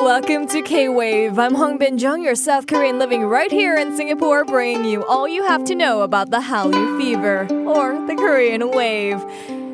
Welcome 0.00 0.46
to 0.48 0.62
K 0.62 0.88
Wave. 0.88 1.40
I'm 1.40 1.56
Hong 1.56 1.76
Bin 1.76 1.98
Jung, 1.98 2.22
your 2.22 2.36
South 2.36 2.68
Korean 2.68 3.00
living 3.00 3.24
right 3.24 3.50
here 3.50 3.76
in 3.76 3.96
Singapore, 3.96 4.44
bringing 4.44 4.84
you 4.84 5.04
all 5.04 5.26
you 5.26 5.44
have 5.44 5.64
to 5.64 5.74
know 5.74 6.02
about 6.02 6.30
the 6.30 6.38
Hallyu 6.38 6.96
fever 6.96 7.48
or 7.66 8.06
the 8.06 8.14
Korean 8.14 8.70
wave. 8.70 9.20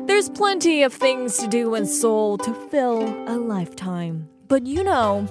There's 0.07 0.27
plenty 0.29 0.81
of 0.81 0.91
things 0.91 1.37
to 1.37 1.47
do 1.47 1.75
in 1.75 1.85
Seoul 1.85 2.39
to 2.39 2.53
fill 2.69 3.03
a 3.29 3.37
lifetime. 3.37 4.27
But 4.47 4.65
you 4.65 4.83
know, 4.83 5.27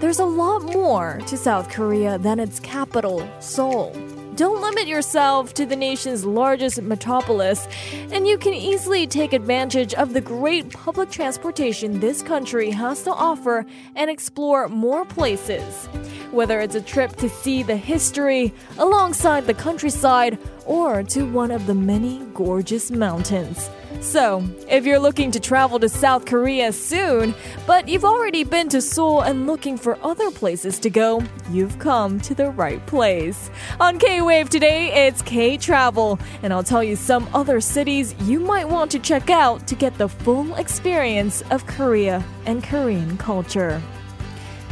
there's 0.00 0.18
a 0.18 0.24
lot 0.24 0.64
more 0.64 1.20
to 1.28 1.36
South 1.36 1.70
Korea 1.70 2.18
than 2.18 2.40
its 2.40 2.58
capital, 2.58 3.26
Seoul. 3.38 3.94
Don't 4.34 4.62
limit 4.62 4.86
yourself 4.86 5.52
to 5.54 5.66
the 5.66 5.76
nation's 5.76 6.24
largest 6.24 6.80
metropolis, 6.80 7.68
and 8.10 8.26
you 8.26 8.38
can 8.38 8.54
easily 8.54 9.06
take 9.06 9.34
advantage 9.34 9.92
of 9.92 10.14
the 10.14 10.22
great 10.22 10.70
public 10.70 11.10
transportation 11.10 12.00
this 12.00 12.22
country 12.22 12.70
has 12.70 13.02
to 13.02 13.10
offer 13.10 13.66
and 13.94 14.08
explore 14.08 14.68
more 14.68 15.04
places. 15.04 15.86
Whether 16.32 16.60
it's 16.62 16.74
a 16.74 16.80
trip 16.80 17.14
to 17.16 17.28
see 17.28 17.62
the 17.62 17.76
history 17.76 18.54
alongside 18.78 19.46
the 19.46 19.52
countryside 19.52 20.38
or 20.64 21.02
to 21.02 21.24
one 21.30 21.50
of 21.50 21.66
the 21.66 21.74
many 21.74 22.24
gorgeous 22.32 22.90
mountains. 22.90 23.68
So, 24.00 24.42
if 24.66 24.86
you're 24.86 24.98
looking 24.98 25.30
to 25.32 25.38
travel 25.38 25.78
to 25.78 25.90
South 25.90 26.24
Korea 26.24 26.72
soon, 26.72 27.34
but 27.66 27.86
you've 27.86 28.06
already 28.06 28.44
been 28.44 28.70
to 28.70 28.80
Seoul 28.80 29.20
and 29.20 29.46
looking 29.46 29.76
for 29.76 29.98
other 30.02 30.30
places 30.30 30.78
to 30.80 30.90
go, 30.90 31.22
you've 31.50 31.78
come 31.78 32.18
to 32.20 32.34
the 32.34 32.50
right 32.50 32.84
place. 32.86 33.50
On 33.78 33.98
K 33.98 34.22
Wave 34.22 34.48
today, 34.48 35.06
it's 35.06 35.20
K 35.20 35.58
Travel, 35.58 36.18
and 36.42 36.52
I'll 36.52 36.64
tell 36.64 36.82
you 36.82 36.96
some 36.96 37.28
other 37.34 37.60
cities 37.60 38.14
you 38.22 38.40
might 38.40 38.68
want 38.68 38.90
to 38.92 38.98
check 38.98 39.28
out 39.28 39.66
to 39.68 39.74
get 39.74 39.96
the 39.98 40.08
full 40.08 40.54
experience 40.56 41.42
of 41.50 41.66
Korea 41.66 42.24
and 42.46 42.64
Korean 42.64 43.18
culture. 43.18 43.80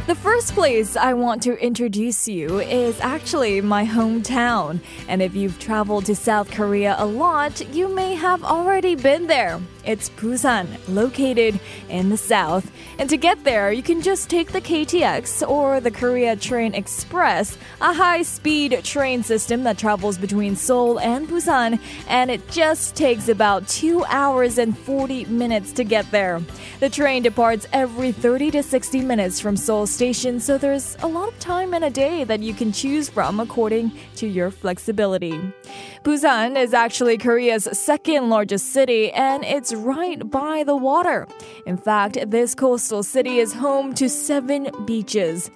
The 0.07 0.15
first 0.15 0.55
place 0.55 0.97
I 0.97 1.13
want 1.13 1.43
to 1.43 1.55
introduce 1.63 2.27
you 2.27 2.59
is 2.59 2.99
actually 3.01 3.61
my 3.61 3.85
hometown. 3.85 4.79
And 5.07 5.21
if 5.21 5.35
you've 5.35 5.59
traveled 5.59 6.05
to 6.05 6.15
South 6.15 6.49
Korea 6.49 6.95
a 6.97 7.05
lot, 7.05 7.61
you 7.73 7.87
may 7.87 8.15
have 8.15 8.43
already 8.43 8.95
been 8.95 9.27
there. 9.27 9.61
It's 9.85 10.09
Busan, 10.09 10.67
located 10.87 11.59
in 11.89 12.09
the 12.09 12.17
south. 12.17 12.71
And 12.99 13.09
to 13.09 13.17
get 13.17 13.43
there, 13.43 13.71
you 13.71 13.81
can 13.81 14.01
just 14.01 14.29
take 14.29 14.51
the 14.51 14.61
KTX 14.61 15.47
or 15.47 15.79
the 15.79 15.89
Korea 15.89 16.35
Train 16.35 16.75
Express, 16.75 17.57
a 17.79 17.93
high 17.93 18.21
speed 18.21 18.83
train 18.83 19.23
system 19.23 19.63
that 19.63 19.79
travels 19.79 20.19
between 20.19 20.55
Seoul 20.55 20.99
and 20.99 21.27
Busan, 21.27 21.79
and 22.07 22.29
it 22.29 22.47
just 22.51 22.95
takes 22.95 23.27
about 23.27 23.67
2 23.67 24.03
hours 24.05 24.59
and 24.59 24.77
40 24.77 25.25
minutes 25.25 25.71
to 25.73 25.83
get 25.83 26.09
there. 26.11 26.41
The 26.79 26.89
train 26.89 27.23
departs 27.23 27.67
every 27.73 28.11
30 28.11 28.51
to 28.51 28.63
60 28.63 29.01
minutes 29.01 29.39
from 29.39 29.57
Seoul 29.57 29.87
Station, 29.91 30.39
so 30.39 30.57
there's 30.57 30.95
a 31.01 31.07
lot 31.07 31.27
of 31.27 31.37
time 31.39 31.73
in 31.73 31.83
a 31.83 31.89
day 31.89 32.23
that 32.23 32.39
you 32.39 32.53
can 32.53 32.71
choose 32.71 33.09
from 33.09 33.39
according 33.39 33.91
to 34.15 34.25
your 34.25 34.49
flexibility. 34.49 35.39
Busan 36.03 36.57
is 36.57 36.73
actually 36.73 37.17
Korea's 37.17 37.67
second 37.77 38.29
largest 38.29 38.73
city, 38.73 39.11
and 39.11 39.43
it's 39.43 39.73
right 39.73 40.29
by 40.29 40.63
the 40.63 40.75
water. 40.75 41.27
In 41.65 41.77
fact, 41.77 42.17
this 42.31 42.55
coastal 42.55 43.03
city 43.03 43.37
is 43.39 43.53
home 43.53 43.93
to 43.95 44.09
seven 44.09 44.69
beaches. 44.85 45.51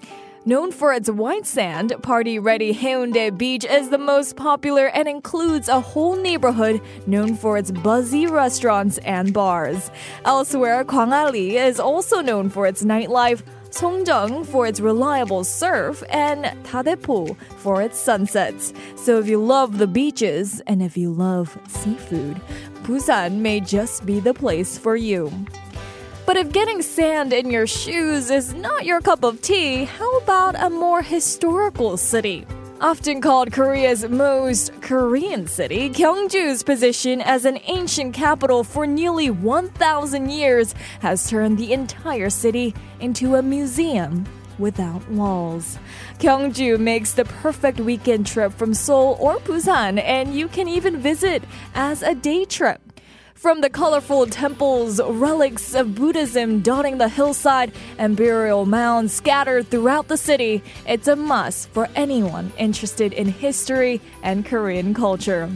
Known 0.47 0.71
for 0.71 0.93
its 0.93 1.09
white 1.09 1.47
sand, 1.47 1.91
party 2.03 2.37
ready 2.37 2.71
Haeundae 2.71 3.35
Beach 3.35 3.65
is 3.65 3.89
the 3.89 3.97
most 3.97 4.35
popular 4.35 4.89
and 4.89 5.07
includes 5.07 5.67
a 5.67 5.79
whole 5.79 6.15
neighborhood 6.15 6.81
known 7.07 7.33
for 7.33 7.57
its 7.57 7.71
buzzy 7.71 8.27
restaurants 8.27 8.99
and 8.99 9.33
bars. 9.33 9.89
Elsewhere, 10.23 10.85
Gwangalli 10.85 11.53
is 11.53 11.79
also 11.79 12.21
known 12.21 12.51
for 12.51 12.67
its 12.67 12.83
nightlife, 12.83 13.41
Songjeong 13.75 14.45
for 14.45 14.65
its 14.65 14.79
reliable 14.79 15.43
surf, 15.43 16.01
and 16.09 16.45
Daepo 16.63 17.35
for 17.57 17.81
its 17.81 17.99
sunsets. 17.99 18.73
So 18.95 19.19
if 19.19 19.27
you 19.27 19.37
love 19.37 19.79
the 19.79 19.87
beaches 19.87 20.61
and 20.65 20.81
if 20.81 20.95
you 20.95 21.11
love 21.11 21.59
seafood, 21.67 22.39
Busan 22.83 23.39
may 23.39 23.59
just 23.59 24.05
be 24.05 24.21
the 24.21 24.33
place 24.33 24.77
for 24.77 24.95
you. 24.95 25.29
But 26.25 26.37
if 26.37 26.53
getting 26.53 26.81
sand 26.81 27.33
in 27.33 27.51
your 27.51 27.67
shoes 27.67 28.31
is 28.31 28.53
not 28.53 28.85
your 28.85 29.01
cup 29.01 29.25
of 29.25 29.41
tea, 29.41 29.83
how 29.83 30.19
about 30.19 30.55
a 30.55 30.69
more 30.69 31.01
historical 31.01 31.97
city? 31.97 32.47
Often 32.81 33.21
called 33.21 33.53
Korea's 33.53 34.07
most 34.09 34.81
Korean 34.81 35.47
city, 35.47 35.89
Gyeongju's 35.89 36.61
position 36.61 37.21
as 37.21 37.45
an 37.45 37.57
ancient 37.67 38.13
capital 38.13 38.65
for 38.65 38.85
nearly 38.85 39.29
1,000 39.29 40.29
years 40.29 40.75
has 40.99 41.29
turned 41.29 41.57
the 41.57 41.71
entire 41.71 42.29
city 42.29 42.75
into 42.99 43.35
a 43.35 43.41
museum 43.41 44.25
without 44.59 45.07
walls. 45.09 45.79
Gyeongju 46.19 46.77
makes 46.77 47.13
the 47.13 47.23
perfect 47.23 47.79
weekend 47.79 48.27
trip 48.27 48.51
from 48.51 48.73
Seoul 48.73 49.17
or 49.21 49.37
Busan, 49.37 50.01
and 50.03 50.35
you 50.35 50.49
can 50.49 50.67
even 50.67 50.97
visit 50.97 51.43
as 51.75 52.01
a 52.01 52.13
day 52.13 52.43
trip. 52.43 52.84
From 53.35 53.59
the 53.59 53.69
colorful 53.69 54.27
temples, 54.27 55.01
relics 55.01 55.75
of 55.75 55.93
Buddhism 55.93 56.61
dotting 56.61 56.99
the 56.99 57.09
hillside, 57.09 57.73
and 57.97 58.15
burial 58.15 58.65
mounds 58.65 59.13
scattered 59.13 59.67
throughout 59.67 60.07
the 60.07 60.15
city, 60.15 60.63
it's 60.87 61.09
a 61.09 61.17
must 61.17 61.69
for 61.71 61.89
anyone 61.95 62.53
interested 62.57 63.11
in 63.11 63.27
history 63.27 63.99
and 64.23 64.45
Korean 64.45 64.93
culture. 64.93 65.49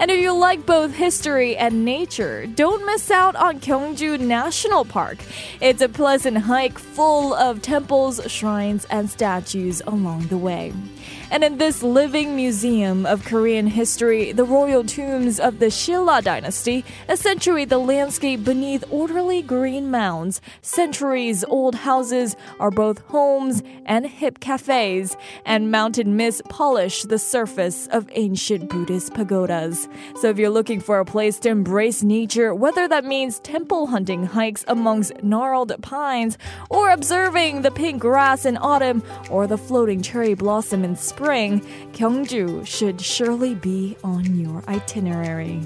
And 0.00 0.10
if 0.10 0.18
you 0.18 0.32
like 0.32 0.66
both 0.66 0.92
history 0.92 1.56
and 1.56 1.84
nature, 1.84 2.46
don't 2.46 2.84
miss 2.84 3.12
out 3.12 3.36
on 3.36 3.60
Gyeongju 3.60 4.18
National 4.18 4.84
Park. 4.84 5.18
It's 5.60 5.82
a 5.82 5.88
pleasant 5.88 6.36
hike 6.36 6.80
full 6.80 7.32
of 7.34 7.62
temples, 7.62 8.20
shrines, 8.26 8.86
and 8.90 9.08
statues 9.08 9.80
along 9.86 10.26
the 10.26 10.38
way. 10.38 10.72
And 11.30 11.44
in 11.44 11.58
this 11.58 11.82
living 11.82 12.34
museum 12.34 13.06
of 13.06 13.24
Korean 13.24 13.68
history, 13.68 14.32
the 14.32 14.44
royal 14.44 14.82
tombs 14.82 15.38
of 15.38 15.60
the 15.60 15.66
Shilla 15.66 16.22
dynasty 16.22 16.84
accentuate 17.20 17.68
the 17.68 17.76
landscape 17.76 18.42
beneath 18.42 18.82
orderly 18.88 19.42
green 19.42 19.90
mounds. 19.90 20.40
Centuries 20.62 21.44
old 21.44 21.74
houses 21.74 22.34
are 22.58 22.70
both 22.70 22.98
homes 23.08 23.62
and 23.84 24.06
hip 24.06 24.40
cafes, 24.40 25.18
and 25.44 25.70
mountain 25.70 26.16
mist 26.16 26.40
polish 26.48 27.02
the 27.02 27.18
surface 27.18 27.86
of 27.88 28.08
ancient 28.12 28.70
Buddhist 28.70 29.12
pagodas. 29.12 29.86
So 30.18 30.30
if 30.30 30.38
you're 30.38 30.48
looking 30.48 30.80
for 30.80 30.98
a 30.98 31.04
place 31.04 31.38
to 31.40 31.50
embrace 31.50 32.02
nature, 32.02 32.54
whether 32.54 32.88
that 32.88 33.04
means 33.04 33.38
temple 33.40 33.88
hunting 33.88 34.24
hikes 34.24 34.64
amongst 34.66 35.22
gnarled 35.22 35.74
pines, 35.82 36.38
or 36.70 36.88
observing 36.88 37.60
the 37.60 37.70
pink 37.70 38.00
grass 38.00 38.46
in 38.46 38.56
autumn, 38.56 39.02
or 39.28 39.46
the 39.46 39.58
floating 39.58 40.00
cherry 40.00 40.32
blossom 40.32 40.84
in 40.84 40.96
spring, 40.96 41.60
Gyeongju 41.92 42.66
should 42.66 42.98
surely 42.98 43.54
be 43.54 43.94
on 44.02 44.40
your 44.40 44.64
itinerary. 44.66 45.60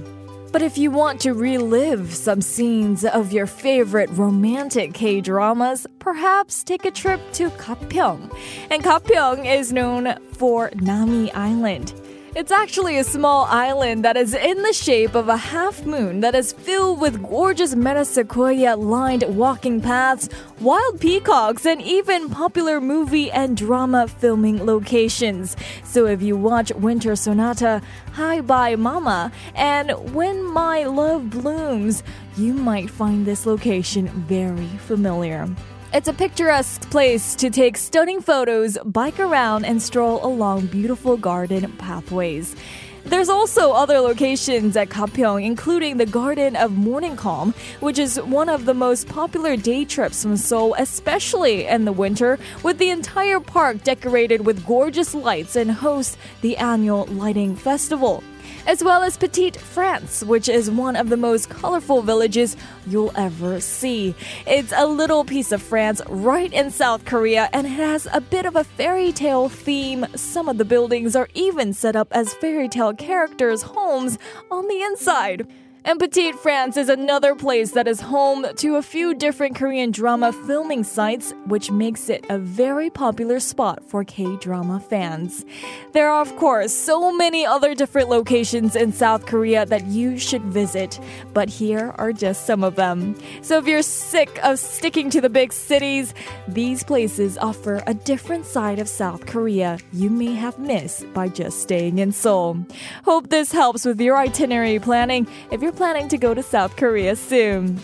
But 0.54 0.62
if 0.62 0.78
you 0.78 0.92
want 0.92 1.20
to 1.22 1.32
relive 1.32 2.14
some 2.14 2.40
scenes 2.40 3.04
of 3.04 3.32
your 3.32 3.44
favorite 3.44 4.08
romantic 4.10 4.94
K 4.94 5.20
dramas, 5.20 5.84
perhaps 5.98 6.62
take 6.62 6.84
a 6.84 6.92
trip 6.92 7.20
to 7.32 7.50
Gapyeong. 7.50 8.32
And 8.70 8.84
Gapyeong 8.84 9.52
is 9.52 9.72
known 9.72 10.14
for 10.30 10.70
Nami 10.76 11.32
Island. 11.32 11.92
It's 12.36 12.50
actually 12.50 12.98
a 12.98 13.04
small 13.04 13.44
island 13.44 14.04
that 14.04 14.16
is 14.16 14.34
in 14.34 14.60
the 14.62 14.72
shape 14.72 15.14
of 15.14 15.28
a 15.28 15.36
half 15.36 15.86
moon 15.86 16.18
that 16.22 16.34
is 16.34 16.52
filled 16.52 17.00
with 17.00 17.22
gorgeous 17.22 17.76
metasequoia 17.76 18.76
lined 18.76 19.22
walking 19.28 19.80
paths, 19.80 20.28
wild 20.58 21.00
peacocks, 21.00 21.64
and 21.64 21.80
even 21.80 22.28
popular 22.28 22.80
movie 22.80 23.30
and 23.30 23.56
drama 23.56 24.08
filming 24.08 24.66
locations. 24.66 25.56
So 25.84 26.06
if 26.06 26.22
you 26.22 26.36
watch 26.36 26.72
Winter 26.72 27.14
Sonata, 27.14 27.80
Hi 28.14 28.40
Bye 28.40 28.74
Mama, 28.74 29.30
and 29.54 29.92
When 30.12 30.44
My 30.44 30.86
Love 30.86 31.30
Blooms, 31.30 32.02
you 32.36 32.52
might 32.52 32.90
find 32.90 33.24
this 33.24 33.46
location 33.46 34.08
very 34.08 34.66
familiar. 34.88 35.48
It's 35.94 36.08
a 36.08 36.12
picturesque 36.12 36.90
place 36.90 37.36
to 37.36 37.50
take 37.50 37.76
stunning 37.76 38.20
photos, 38.20 38.76
bike 38.84 39.20
around, 39.20 39.64
and 39.64 39.80
stroll 39.80 40.26
along 40.26 40.66
beautiful 40.66 41.16
garden 41.16 41.70
pathways. 41.78 42.56
There's 43.04 43.28
also 43.28 43.70
other 43.70 44.00
locations 44.00 44.76
at 44.76 44.88
Gapyeong, 44.88 45.44
including 45.44 45.98
the 45.98 46.06
Garden 46.06 46.56
of 46.56 46.72
Morning 46.72 47.14
Calm, 47.14 47.54
which 47.78 48.00
is 48.00 48.20
one 48.20 48.48
of 48.48 48.64
the 48.64 48.74
most 48.74 49.06
popular 49.06 49.56
day 49.56 49.84
trips 49.84 50.20
from 50.20 50.36
Seoul, 50.36 50.74
especially 50.78 51.68
in 51.68 51.84
the 51.84 51.92
winter, 51.92 52.40
with 52.64 52.78
the 52.78 52.90
entire 52.90 53.38
park 53.38 53.84
decorated 53.84 54.44
with 54.44 54.66
gorgeous 54.66 55.14
lights 55.14 55.54
and 55.54 55.70
hosts 55.70 56.16
the 56.40 56.56
annual 56.56 57.04
lighting 57.04 57.54
festival 57.54 58.24
as 58.66 58.82
well 58.82 59.02
as 59.02 59.16
Petite 59.16 59.56
France, 59.56 60.22
which 60.22 60.48
is 60.48 60.70
one 60.70 60.96
of 60.96 61.08
the 61.08 61.16
most 61.16 61.48
colorful 61.48 62.02
villages 62.02 62.56
you'll 62.86 63.12
ever 63.16 63.60
see. 63.60 64.14
It's 64.46 64.72
a 64.76 64.86
little 64.86 65.24
piece 65.24 65.52
of 65.52 65.62
France 65.62 66.00
right 66.08 66.52
in 66.52 66.70
South 66.70 67.04
Korea 67.04 67.48
and 67.52 67.66
it 67.66 67.70
has 67.70 68.06
a 68.12 68.20
bit 68.20 68.46
of 68.46 68.56
a 68.56 68.64
fairy 68.64 69.12
tale 69.12 69.48
theme. 69.48 70.06
Some 70.14 70.48
of 70.48 70.58
the 70.58 70.64
buildings 70.64 71.16
are 71.16 71.28
even 71.34 71.72
set 71.72 71.96
up 71.96 72.08
as 72.12 72.34
fairy 72.34 72.68
tale 72.68 72.94
characters' 72.94 73.62
homes 73.62 74.18
on 74.50 74.68
the 74.68 74.82
inside. 74.82 75.46
And 75.86 76.00
Petite 76.00 76.36
France 76.36 76.78
is 76.78 76.88
another 76.88 77.34
place 77.34 77.72
that 77.72 77.86
is 77.86 78.00
home 78.00 78.46
to 78.56 78.76
a 78.76 78.82
few 78.82 79.12
different 79.12 79.54
Korean 79.54 79.90
drama 79.90 80.32
filming 80.32 80.82
sites, 80.82 81.34
which 81.44 81.70
makes 81.70 82.08
it 82.08 82.24
a 82.30 82.38
very 82.38 82.88
popular 82.88 83.38
spot 83.38 83.84
for 83.86 84.02
K 84.02 84.36
drama 84.36 84.80
fans. 84.80 85.44
There 85.92 86.08
are, 86.08 86.22
of 86.22 86.34
course, 86.36 86.72
so 86.72 87.12
many 87.12 87.44
other 87.44 87.74
different 87.74 88.08
locations 88.08 88.74
in 88.74 88.92
South 88.92 89.26
Korea 89.26 89.66
that 89.66 89.84
you 89.84 90.16
should 90.18 90.40
visit, 90.44 90.98
but 91.34 91.50
here 91.50 91.94
are 91.98 92.14
just 92.14 92.46
some 92.46 92.64
of 92.64 92.76
them. 92.76 93.14
So 93.42 93.58
if 93.58 93.66
you're 93.66 93.82
sick 93.82 94.42
of 94.42 94.58
sticking 94.58 95.10
to 95.10 95.20
the 95.20 95.28
big 95.28 95.52
cities, 95.52 96.14
these 96.48 96.82
places 96.82 97.36
offer 97.36 97.82
a 97.86 97.92
different 97.92 98.46
side 98.46 98.78
of 98.78 98.88
South 98.88 99.26
Korea 99.26 99.78
you 99.92 100.08
may 100.08 100.32
have 100.32 100.58
missed 100.58 101.12
by 101.12 101.28
just 101.28 101.60
staying 101.60 101.98
in 101.98 102.10
Seoul. 102.10 102.64
Hope 103.04 103.28
this 103.28 103.52
helps 103.52 103.84
with 103.84 104.00
your 104.00 104.16
itinerary 104.16 104.78
planning 104.78 105.28
if 105.50 105.60
you're 105.60 105.73
planning 105.74 106.08
to 106.08 106.18
go 106.18 106.34
to 106.34 106.42
South 106.42 106.76
Korea 106.76 107.16
soon. 107.16 107.78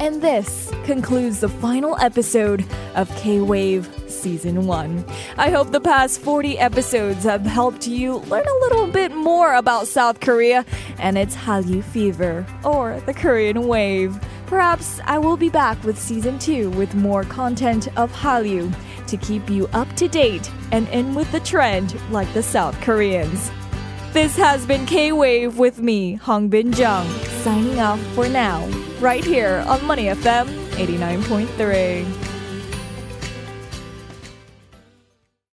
And 0.00 0.22
this 0.22 0.72
concludes 0.84 1.40
the 1.40 1.48
final 1.48 1.96
episode 1.98 2.64
of 2.94 3.14
K 3.16 3.40
Wave 3.40 3.86
Season 4.08 4.66
1. 4.66 5.04
I 5.36 5.50
hope 5.50 5.72
the 5.72 5.80
past 5.80 6.20
40 6.20 6.58
episodes 6.58 7.24
have 7.24 7.44
helped 7.44 7.86
you 7.86 8.16
learn 8.16 8.46
a 8.46 8.58
little 8.60 8.86
bit 8.86 9.12
more 9.12 9.54
about 9.54 9.88
South 9.88 10.20
Korea 10.20 10.64
and 10.98 11.18
its 11.18 11.36
Hallyu 11.36 11.84
fever, 11.84 12.46
or 12.64 13.00
the 13.04 13.14
Korean 13.14 13.68
wave. 13.68 14.18
Perhaps 14.46 15.00
I 15.04 15.18
will 15.18 15.36
be 15.36 15.50
back 15.50 15.82
with 15.84 15.98
Season 15.98 16.38
2 16.38 16.70
with 16.70 16.94
more 16.94 17.24
content 17.24 17.88
of 17.98 18.10
Hallyu 18.10 18.74
to 19.06 19.16
keep 19.18 19.50
you 19.50 19.68
up 19.74 19.94
to 19.96 20.08
date 20.08 20.50
and 20.72 20.88
in 20.88 21.14
with 21.14 21.30
the 21.30 21.40
trend 21.40 21.94
like 22.10 22.32
the 22.32 22.42
South 22.42 22.80
Koreans. 22.80 23.50
This 24.12 24.36
has 24.38 24.66
been 24.66 24.86
K 24.86 25.12
Wave 25.12 25.56
with 25.56 25.78
me, 25.78 26.14
Hong 26.14 26.48
Bin 26.48 26.72
Jung, 26.72 27.06
signing 27.44 27.78
off 27.78 28.00
for 28.16 28.28
now, 28.28 28.66
right 28.98 29.24
here 29.24 29.64
on 29.68 29.86
Money 29.86 30.06
FM 30.06 30.48
89.3. 30.72 32.19